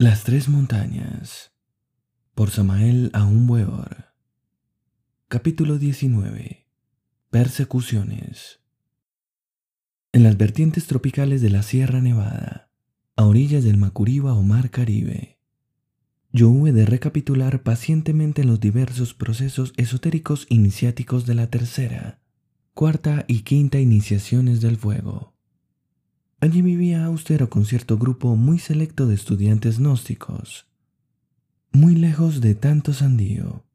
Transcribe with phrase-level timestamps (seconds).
[0.00, 1.52] Las tres montañas
[2.34, 4.06] por Samael Aumweor
[5.28, 6.66] Capítulo 19
[7.28, 8.60] Persecuciones.
[10.12, 12.70] En las vertientes tropicales de la Sierra Nevada,
[13.14, 15.38] a orillas del Macuriba o Mar Caribe,
[16.32, 22.22] yo hube de recapitular pacientemente los diversos procesos esotéricos iniciáticos de la tercera,
[22.72, 25.29] cuarta y quinta iniciaciones del fuego.
[26.40, 30.66] Allí vivía austero con cierto grupo muy selecto de estudiantes gnósticos,
[31.70, 33.66] muy lejos de tanto sandío,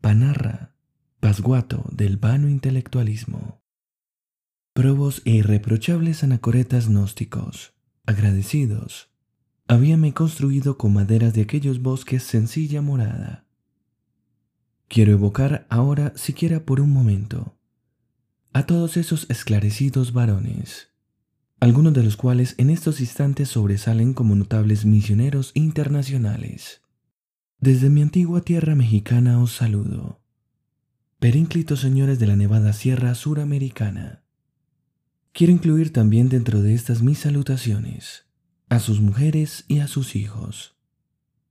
[0.00, 0.72] panarra,
[1.18, 3.60] pasguato del vano intelectualismo.
[4.72, 7.74] Probos e irreprochables anacoretas gnósticos,
[8.06, 9.10] agradecidos,
[9.66, 13.46] habíame construido con maderas de aquellos bosques sencilla morada.
[14.86, 17.58] Quiero evocar ahora, siquiera por un momento,
[18.52, 20.92] a todos esos esclarecidos varones,
[21.58, 26.82] algunos de los cuales en estos instantes sobresalen como notables misioneros internacionales.
[27.58, 30.20] Desde mi antigua tierra mexicana os saludo,
[31.18, 34.22] perínclitos señores de la nevada sierra suramericana.
[35.32, 38.26] Quiero incluir también dentro de estas mis salutaciones
[38.68, 40.76] a sus mujeres y a sus hijos,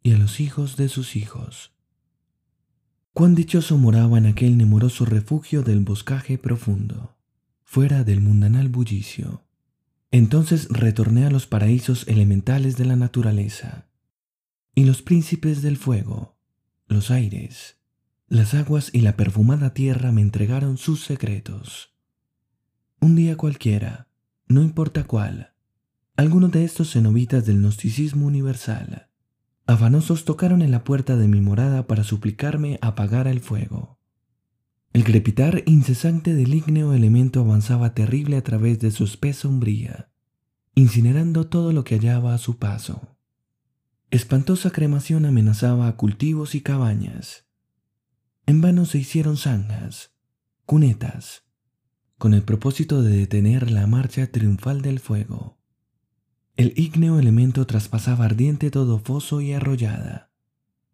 [0.04, 1.74] y a los hijos de sus hijos.
[3.14, 7.18] Cuán dichoso moraba en aquel nemoroso refugio del boscaje profundo,
[7.64, 9.45] fuera del mundanal bullicio
[10.18, 13.90] entonces retorné a los paraísos elementales de la naturaleza,
[14.74, 16.38] y los príncipes del fuego,
[16.88, 17.82] los aires,
[18.30, 21.98] las aguas y la perfumada tierra me entregaron sus secretos.
[23.02, 24.08] Un día cualquiera,
[24.48, 25.54] no importa cuál,
[26.16, 29.10] algunos de estos cenobitas del gnosticismo universal,
[29.68, 33.95] afanosos tocaron en la puerta de mi morada para suplicarme apagara el fuego.
[34.96, 40.10] El crepitar incesante del ígneo elemento avanzaba terrible a través de su espesa umbría,
[40.74, 43.18] incinerando todo lo que hallaba a su paso.
[44.10, 47.46] Espantosa cremación amenazaba a cultivos y cabañas.
[48.46, 50.14] En vano se hicieron zanjas,
[50.66, 51.44] cunetas,
[52.18, 55.60] con el propósito de detener la marcha triunfal del fuego.
[56.56, 60.32] El ígneo elemento traspasaba ardiente todo foso y arrollada,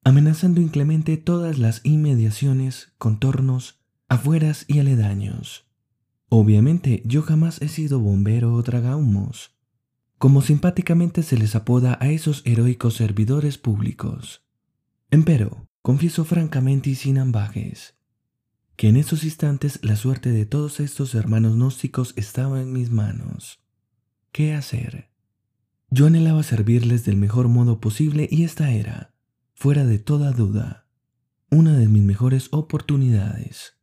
[0.03, 3.80] amenazando inclemente todas las inmediaciones, contornos
[4.11, 5.65] afueras y aledaños.
[6.27, 9.55] Obviamente yo jamás he sido bombero o tragahumos,
[10.17, 14.43] como simpáticamente se les apoda a esos heroicos servidores públicos.
[15.11, 17.95] Empero, confieso francamente y sin ambajes,
[18.75, 23.63] que en esos instantes la suerte de todos estos hermanos gnósticos estaba en mis manos.
[24.33, 25.09] ¿Qué hacer?
[25.89, 29.13] Yo anhelaba servirles del mejor modo posible y esta era,
[29.53, 30.85] fuera de toda duda,
[31.49, 33.77] una de mis mejores oportunidades.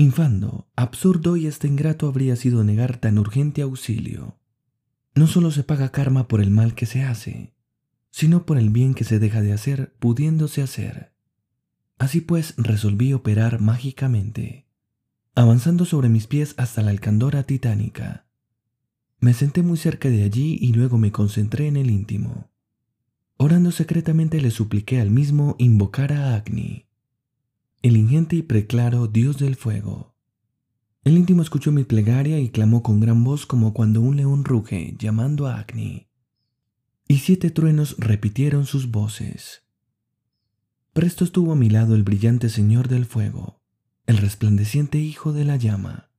[0.00, 4.38] Infando, absurdo y hasta ingrato habría sido negar tan urgente auxilio.
[5.14, 7.52] No solo se paga karma por el mal que se hace,
[8.10, 11.12] sino por el bien que se deja de hacer pudiéndose hacer.
[11.98, 14.64] Así pues resolví operar mágicamente,
[15.34, 18.24] avanzando sobre mis pies hasta la alcandora titánica.
[19.18, 22.48] Me senté muy cerca de allí y luego me concentré en el íntimo.
[23.36, 26.86] Orando secretamente le supliqué al mismo invocar a Agni
[27.82, 30.14] el ingente y preclaro Dios del fuego.
[31.02, 34.96] El íntimo escuchó mi plegaria y clamó con gran voz como cuando un león ruge
[34.98, 36.08] llamando a Agni.
[37.08, 39.62] Y siete truenos repitieron sus voces.
[40.92, 43.62] Presto estuvo a mi lado el brillante Señor del fuego,
[44.06, 46.10] el resplandeciente Hijo de la llama,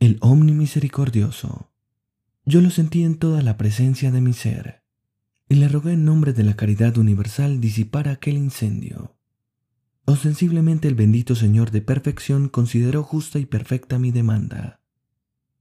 [0.00, 1.70] el Omni misericordioso.
[2.44, 4.82] Yo lo sentí en toda la presencia de mi ser,
[5.48, 9.15] y le rogué en nombre de la caridad universal disipar aquel incendio
[10.06, 14.80] Ostensiblemente el bendito Señor de perfección consideró justa y perfecta mi demanda.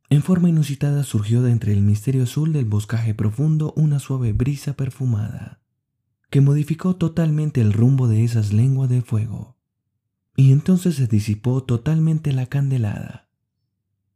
[0.09, 4.75] En forma inusitada surgió de entre el misterio azul del boscaje profundo una suave brisa
[4.75, 5.61] perfumada,
[6.29, 9.57] que modificó totalmente el rumbo de esas lenguas de fuego,
[10.38, 13.29] y entonces se disipó totalmente la candelada.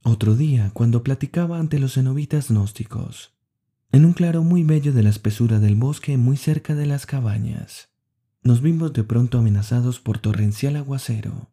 [0.03, 3.33] Otro día, cuando platicaba ante los cenobitas gnósticos,
[3.91, 7.89] en un claro muy bello de la espesura del bosque muy cerca de las cabañas,
[8.43, 11.51] nos vimos de pronto amenazados por torrencial aguacero.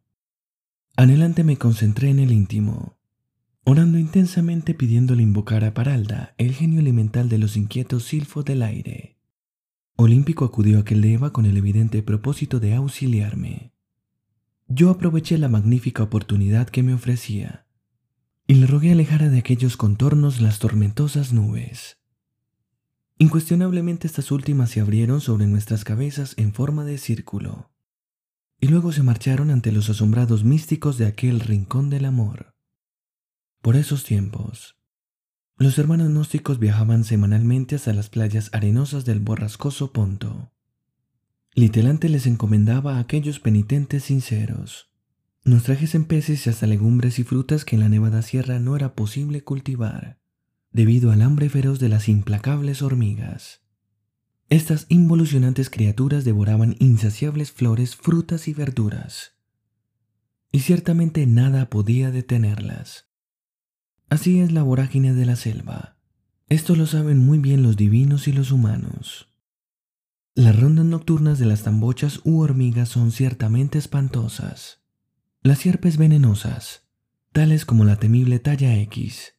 [0.95, 2.97] Anhelante me concentré en el íntimo,
[3.63, 9.17] orando intensamente pidiéndole invocar a Paralda, el genio elemental de los inquietos silfos del aire.
[9.95, 13.73] Olímpico acudió a aquel Eva con el evidente propósito de auxiliarme.
[14.67, 17.65] Yo aproveché la magnífica oportunidad que me ofrecía
[18.47, 21.97] y le rogué alejara de aquellos contornos las tormentosas nubes.
[23.19, 27.71] Incuestionablemente estas últimas se abrieron sobre nuestras cabezas en forma de círculo,
[28.59, 32.55] y luego se marcharon ante los asombrados místicos de aquel rincón del amor.
[33.61, 34.75] Por esos tiempos,
[35.59, 40.51] Los hermanos gnósticos viajaban semanalmente hasta las playas arenosas del borrascoso Ponto.
[41.55, 44.91] Literalmente les encomendaba a aquellos penitentes sinceros.
[45.43, 48.93] Nos trajesen peces y hasta legumbres y frutas que en la nevada sierra no era
[48.93, 50.19] posible cultivar,
[50.71, 53.61] debido al hambre feroz de las implacables hormigas.
[54.49, 59.35] Estas involucionantes criaturas devoraban insaciables flores, frutas y verduras,
[60.51, 63.09] y ciertamente nada podía detenerlas.
[64.09, 65.97] Así es la vorágine de la selva.
[66.47, 69.33] Esto lo saben muy bien los divinos y los humanos.
[70.33, 74.83] Las rondas nocturnas de las tambochas u hormigas son ciertamente espantosas.
[75.41, 76.87] Las sierpes venenosas,
[77.33, 79.33] tales como la temible talla X,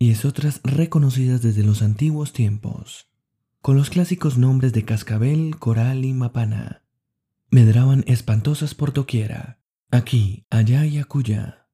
[0.00, 3.06] y es otras reconocidas desde los antiguos tiempos,
[3.60, 6.82] con los clásicos nombres de cascabel, coral y mapana,
[7.50, 9.60] medraban espantosas por doquiera,
[9.90, 11.68] aquí, allá y acullá.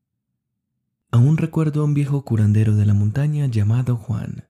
[1.13, 4.49] Aún recuerdo a un viejo curandero de la montaña llamado Juan.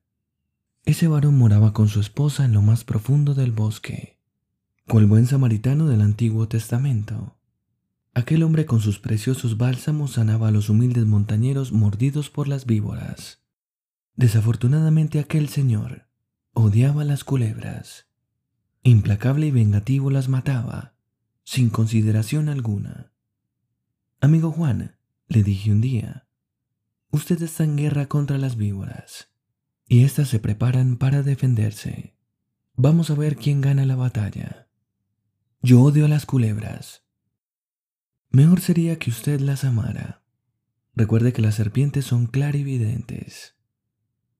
[0.86, 4.18] Ese varón moraba con su esposa en lo más profundo del bosque,
[4.88, 7.36] cual buen samaritano del Antiguo Testamento.
[8.14, 13.45] Aquel hombre con sus preciosos bálsamos sanaba a los humildes montañeros mordidos por las víboras.
[14.16, 16.08] Desafortunadamente aquel señor
[16.54, 18.06] odiaba las culebras.
[18.82, 20.94] Implacable y vengativo las mataba,
[21.44, 23.12] sin consideración alguna.
[24.20, 24.96] Amigo Juan,
[25.28, 26.26] le dije un día,
[27.10, 29.30] Usted está en guerra contra las víboras
[29.86, 32.16] y éstas se preparan para defenderse.
[32.74, 34.68] Vamos a ver quién gana la batalla.
[35.62, 37.04] Yo odio a las culebras.
[38.30, 40.22] Mejor sería que usted las amara.
[40.94, 43.55] Recuerde que las serpientes son clarividentes.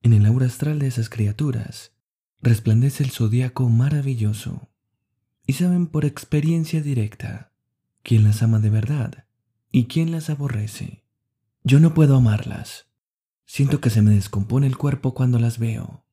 [0.07, 1.91] En el aura astral de esas criaturas
[2.41, 4.69] resplandece el zodiaco maravilloso
[5.49, 7.51] y saben por experiencia directa
[8.05, 9.27] quién las ama de verdad
[9.73, 11.03] y quién las aborrece.
[11.65, 12.87] Yo no puedo amarlas.
[13.47, 16.05] Siento que se me descompone el cuerpo cuando las veo.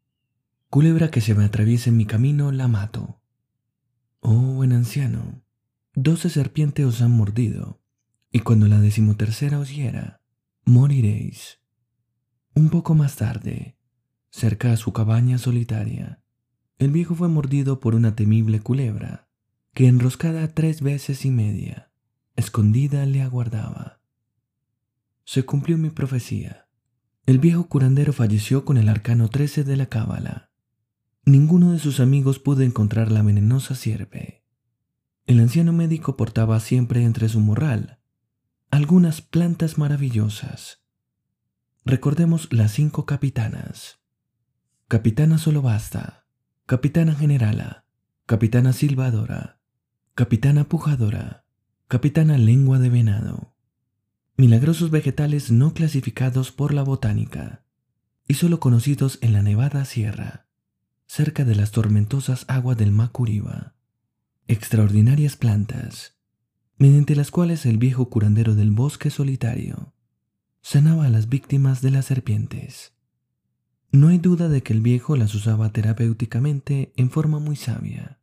[0.71, 3.21] Culebra que se me atraviesa en mi camino, la mato.
[4.21, 5.43] Oh, buen anciano,
[5.93, 7.79] doce serpientes os han mordido,
[8.31, 10.23] y cuando la decimotercera os hiera,
[10.65, 11.59] moriréis.
[12.55, 13.72] Un poco más tarde,
[14.33, 16.21] cerca a su cabaña solitaria,
[16.77, 19.29] el viejo fue mordido por una temible culebra,
[19.73, 21.91] que enroscada tres veces y media,
[22.35, 24.03] escondida le aguardaba
[25.25, 26.67] se cumplió mi profecía.
[27.25, 30.51] El viejo curandero falleció con el arcano 13 de la cábala.
[31.25, 34.43] Ninguno de sus amigos pudo encontrar la venenosa sierpe.
[35.25, 37.99] El anciano médico portaba siempre entre su morral
[38.69, 40.83] algunas plantas maravillosas.
[41.85, 44.02] Recordemos las cinco capitanas.
[44.93, 46.27] Capitana solo basta,
[46.67, 47.87] capitana generala,
[48.27, 49.59] capitana silbadora,
[50.13, 51.45] capitana pujadora,
[51.87, 53.55] capitana lengua de venado
[54.37, 57.65] milagrosos vegetales no clasificados por la botánica
[58.27, 60.47] y solo conocidos en la Nevada Sierra,
[61.07, 63.73] cerca de las tormentosas aguas del Macuriba.
[64.45, 66.19] Extraordinarias plantas,
[66.77, 69.95] mediante las cuales el viejo curandero del bosque solitario
[70.61, 72.93] sanaba a las víctimas de las serpientes.
[73.93, 78.17] No hay duda de que el viejo las usaba terapéuticamente en forma muy sabia,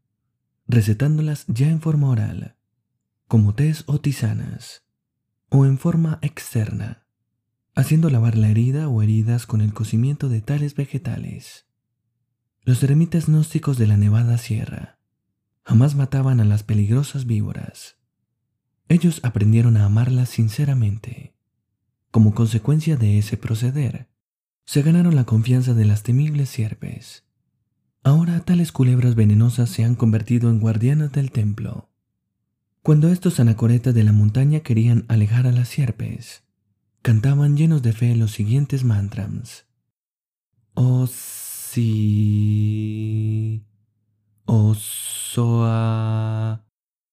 [0.67, 2.57] recetándolas ya en forma oral,
[3.29, 4.83] como tés o tisanas
[5.49, 7.07] o en forma externa,
[7.77, 11.67] haciendo lavar la herida o heridas con el cocimiento de tales vegetales.
[12.63, 14.99] Los eremitas gnósticos de la Nevada Sierra
[15.63, 17.97] jamás mataban a las peligrosas víboras.
[18.89, 21.37] Ellos aprendieron a amarlas sinceramente.
[22.11, 24.11] Como consecuencia de ese proceder,
[24.65, 27.25] se ganaron la confianza de las temibles sierpes.
[28.03, 31.91] Ahora tales culebras venenosas se han convertido en guardianas del templo
[32.83, 36.45] cuando estos anacoretas de la montaña querían alejar a las sierpes,
[37.03, 39.67] cantaban llenos de fe los siguientes mantras.
[40.73, 42.07] Oh sí,
[44.47, 46.65] oh soa,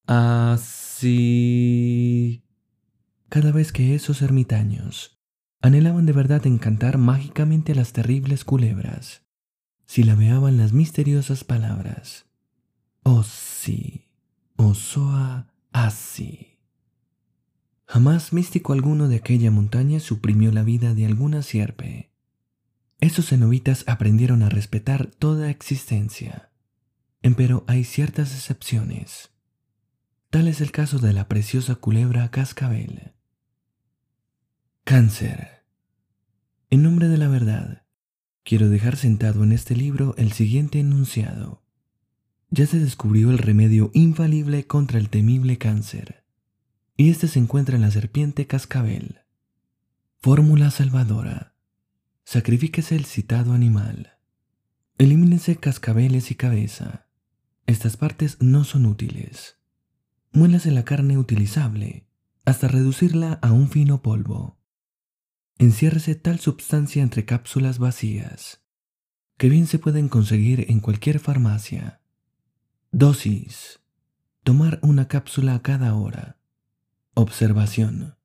[0.06, 1.04] así.
[3.28, 5.17] Cada vez que esos ermitaños
[5.62, 9.24] anhelaban de verdad encantar mágicamente a las terribles culebras,
[9.86, 12.26] silabeaban las misteriosas palabras.
[13.04, 14.10] Oh sí,
[14.56, 16.60] oh soa, así.
[17.86, 22.12] Jamás místico alguno de aquella montaña suprimió la vida de alguna sierpe.
[23.00, 26.52] Esos cenobitas aprendieron a respetar toda existencia.
[27.22, 29.32] Empero hay ciertas excepciones.
[30.30, 33.14] Tal es el caso de la preciosa culebra cascabel.
[34.88, 35.66] Cáncer.
[36.70, 37.84] En nombre de la verdad,
[38.46, 41.62] quiero dejar sentado en este libro el siguiente enunciado
[42.52, 46.24] ya se descubrió el remedio infalible contra el temible cáncer,
[46.96, 49.24] y este se encuentra en la serpiente cascabel.
[50.22, 51.54] Fórmula salvadora.
[52.24, 54.14] sacrifíquese el citado animal.
[54.98, 57.10] Elimínese cascabeles y cabeza.
[57.66, 59.58] Estas partes no son útiles.
[60.32, 62.08] Muélase la carne utilizable
[62.46, 64.57] hasta reducirla a un fino polvo.
[65.60, 68.62] Enciérrese tal sustancia entre cápsulas vacías,
[69.38, 72.02] que bien se pueden conseguir en cualquier farmacia.
[72.92, 73.80] Dosis.
[74.44, 76.40] Tomar una cápsula cada hora.
[77.16, 78.18] Observación.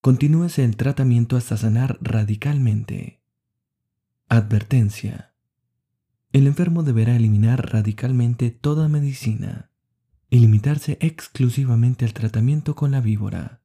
[0.00, 3.20] Continúese el tratamiento hasta sanar radicalmente.
[4.30, 5.34] Advertencia.
[6.32, 9.70] El enfermo deberá eliminar radicalmente toda medicina
[10.30, 13.60] y limitarse exclusivamente al tratamiento con la víbora.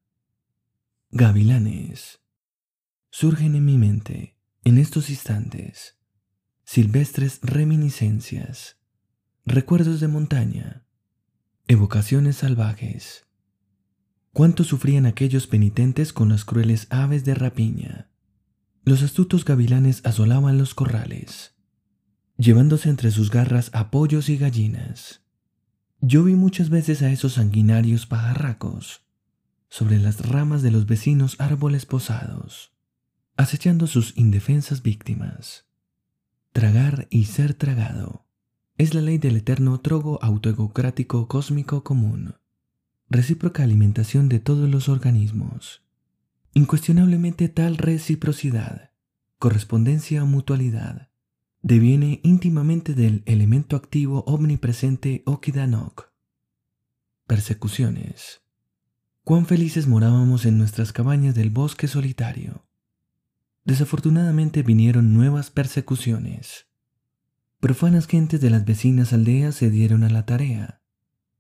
[1.11, 2.24] Gavilanes.
[3.17, 5.97] Surgen en mi mente, en estos instantes,
[6.65, 8.75] silvestres reminiscencias,
[9.45, 10.85] recuerdos de montaña,
[11.65, 13.25] evocaciones salvajes
[14.33, 18.09] cuánto sufrían aquellos penitentes con las crueles aves de rapiña.
[18.83, 21.55] Los astutos gavilanes asolaban los corrales,
[22.35, 25.21] llevándose entre sus garras a pollos y gallinas.
[26.01, 29.05] Yo vi muchas veces a esos sanguinarios pajarracos
[29.69, 32.74] sobre las ramas de los vecinos árboles posados,
[33.37, 35.65] acechando sus indefensas víctimas.
[36.51, 38.25] Tragar y ser tragado
[38.77, 42.35] es la ley del eterno trogo autoegocrático cósmico común
[43.09, 45.83] recíproca alimentación de todos los organismos.
[46.53, 48.91] Incuestionablemente tal reciprocidad,
[49.37, 51.09] correspondencia o mutualidad,
[51.61, 56.11] deviene íntimamente del elemento activo omnipresente Okidanok.
[57.27, 58.41] Persecuciones.
[59.23, 62.65] Cuán felices morábamos en nuestras cabañas del bosque solitario.
[63.65, 66.67] Desafortunadamente vinieron nuevas persecuciones.
[67.59, 70.81] Profanas gentes de las vecinas aldeas se dieron a la tarea.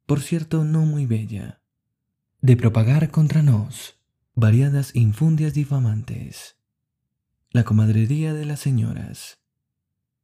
[0.05, 1.61] Por cierto no muy bella,
[2.41, 3.99] de propagar contra nos
[4.35, 6.57] variadas infundias difamantes,
[7.51, 9.39] la comadrería de las señoras,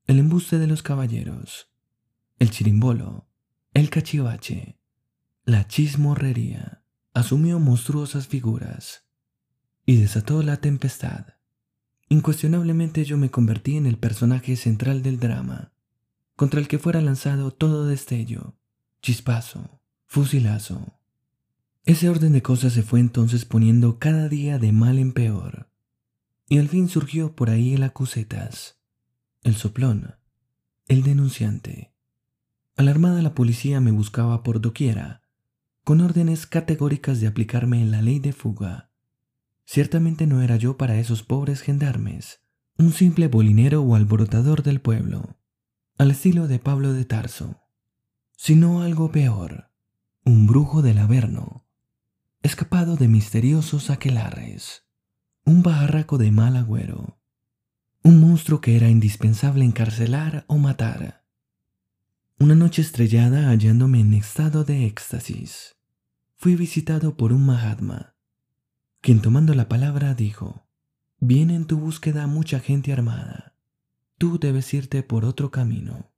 [0.06, 1.72] el embuste de los caballeros,
[2.40, 3.30] el chirimbolo,
[3.74, 4.80] el cachivache,
[5.46, 9.08] la chismorrería, asumió monstruosas figuras.
[9.86, 11.26] Y desató la tempestad.
[12.12, 15.72] Incuestionablemente yo me convertí en el personaje central del drama,
[16.36, 18.54] contra el que fuera lanzado todo destello
[19.02, 21.00] chispazo, fusilazo.
[21.86, 25.70] Ese orden de cosas se fue entonces poniendo cada día de mal en peor.
[26.50, 28.82] Y al fin surgió por ahí el acusetas,
[29.42, 30.16] el soplón,
[30.90, 31.94] el denunciante.
[32.76, 35.22] Alarmada la policía me buscaba por doquiera,
[35.86, 38.91] con órdenes categóricas de aplicarme en la ley de fuga.
[39.72, 42.42] Ciertamente no era yo para esos pobres gendarmes,
[42.78, 45.38] un simple bolinero o alborotador del pueblo,
[45.98, 47.62] al estilo de Pablo de Tarso
[48.44, 49.72] sino algo peor,
[50.26, 51.68] un brujo del Averno,
[52.42, 54.88] escapado de misteriosos aquelarres,
[55.46, 57.22] un barraco de mal agüero,
[58.02, 61.24] un monstruo que era indispensable encarcelar o matar.
[62.40, 65.76] Una noche estrellada hallándome en estado de éxtasis,
[66.36, 68.11] fui visitado por un Mahatma,
[69.02, 70.68] quien tomando la palabra dijo,
[71.20, 73.56] Viene en tu búsqueda mucha gente armada,
[74.18, 76.14] tú debes irte por otro camino.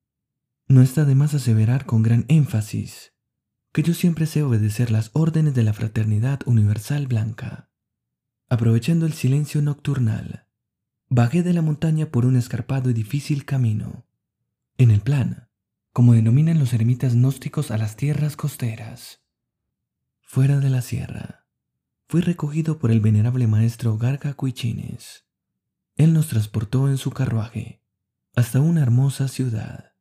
[0.68, 3.14] No está de más aseverar con gran énfasis
[3.74, 7.72] que yo siempre sé obedecer las órdenes de la Fraternidad Universal Blanca.
[8.48, 10.48] Aprovechando el silencio nocturnal,
[11.10, 14.06] bajé de la montaña por un escarpado y difícil camino.
[14.78, 15.50] En el plan,
[15.92, 19.24] como denominan los eremitas gnósticos a las tierras costeras.
[20.22, 21.43] Fuera de la sierra,
[22.14, 25.26] fui recogido por el venerable maestro Garga Cuichines.
[25.96, 27.82] Él nos transportó en su carruaje
[28.36, 29.93] hasta una hermosa ciudad